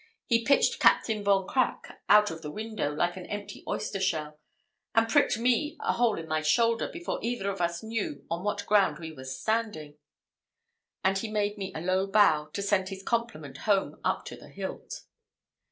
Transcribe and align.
He 0.25 0.43
pitched 0.43 0.79
Captain 0.79 1.23
Von 1.23 1.45
Crack 1.47 2.01
out 2.09 2.31
of 2.31 2.41
the 2.41 2.49
window 2.49 2.91
like 2.91 3.17
an 3.17 3.27
empty 3.27 3.63
oyster 3.67 3.99
shell, 3.99 4.39
and 4.95 5.07
pricked 5.07 5.37
me 5.37 5.77
a 5.79 5.93
hole 5.93 6.17
in 6.17 6.27
my 6.27 6.41
shoulder 6.41 6.87
before 6.91 7.19
either 7.21 7.51
of 7.51 7.61
us 7.61 7.83
knew 7.83 8.25
on 8.27 8.43
what 8.43 8.65
ground 8.65 8.97
we 8.97 9.11
were 9.11 9.25
standing;" 9.25 9.99
and 11.03 11.19
he 11.19 11.29
made 11.29 11.55
me 11.59 11.71
a 11.75 11.81
low 11.81 12.07
bow, 12.07 12.47
to 12.53 12.63
send 12.63 12.89
his 12.89 13.03
compliment 13.03 13.57
home 13.69 13.99
up 14.03 14.25
to 14.25 14.35
the 14.35 14.49
hilt. 14.49 15.03